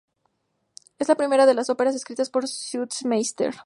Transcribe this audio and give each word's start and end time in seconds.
Es 0.97 1.09
la 1.09 1.15
primera 1.15 1.45
de 1.45 1.53
las 1.53 1.69
óperas 1.69 1.93
escritas 1.93 2.31
por 2.31 2.47
Sutermeister. 2.47 3.53